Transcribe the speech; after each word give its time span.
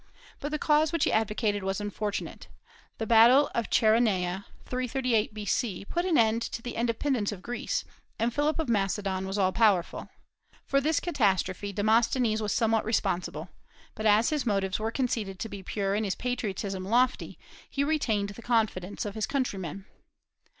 But 0.39 0.49
the 0.49 0.57
cause 0.57 0.91
which 0.91 1.03
he 1.03 1.11
advocated 1.11 1.61
was 1.61 1.79
unfortunate; 1.79 2.47
the 2.97 3.05
battle 3.05 3.51
of 3.53 3.69
Cheronaea, 3.69 4.45
338 4.65 5.31
B.C., 5.31 5.85
put 5.85 6.05
an 6.05 6.17
end 6.17 6.41
to 6.41 6.63
the 6.63 6.73
independence 6.73 7.31
of 7.31 7.43
Greece, 7.43 7.83
and 8.17 8.33
Philip 8.33 8.57
of 8.57 8.67
Macedon 8.67 9.27
was 9.27 9.37
all 9.37 9.51
powerful. 9.51 10.09
For 10.65 10.81
this 10.81 10.99
catastrophe 10.99 11.71
Demosthenes 11.71 12.41
was 12.41 12.51
somewhat 12.51 12.83
responsible, 12.83 13.49
but 13.93 14.07
as 14.07 14.31
his 14.31 14.43
motives 14.43 14.79
were 14.79 14.89
conceded 14.91 15.37
to 15.37 15.49
be 15.49 15.61
pure 15.61 15.93
and 15.93 16.03
his 16.03 16.15
patriotism 16.15 16.83
lofty, 16.83 17.37
he 17.69 17.83
retained 17.83 18.29
the 18.29 18.41
confidence 18.41 19.05
of 19.05 19.13
his 19.13 19.27
countrymen. 19.27 19.85